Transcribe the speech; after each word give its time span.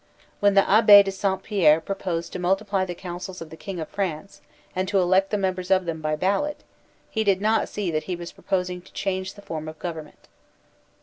When 0.39 0.55
the 0.55 0.63
Abbd 0.63 1.05
de 1.05 1.11
Saint 1.11 1.43
Pierre 1.43 1.79
proposed 1.79 2.33
to 2.33 2.39
multiply 2.39 2.85
the 2.85 2.95
councils 2.95 3.39
of 3.39 3.51
the 3.51 3.55
King 3.55 3.79
of 3.79 3.87
France 3.87 4.41
and 4.75 4.87
to 4.87 4.97
elect 4.97 5.29
the 5.29 5.37
members 5.37 5.69
of 5.69 5.85
them 5.85 6.01
by 6.01 6.15
ballot, 6.15 6.63
he 7.11 7.23
did 7.23 7.39
not 7.39 7.69
see 7.69 7.91
that 7.91 8.05
he 8.05 8.15
was 8.15 8.31
proposing 8.31 8.81
to 8.81 8.93
change 8.93 9.35
the 9.35 9.43
form 9.43 9.67
of 9.67 9.77
government. 9.77 10.27